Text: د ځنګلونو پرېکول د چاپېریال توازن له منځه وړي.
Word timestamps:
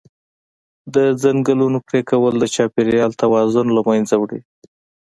د 0.95 0.97
ځنګلونو 1.23 1.77
پرېکول 1.87 2.33
د 2.39 2.45
چاپېریال 2.55 3.11
توازن 3.21 3.67
له 3.77 3.81
منځه 3.89 4.15
وړي. 4.21 4.41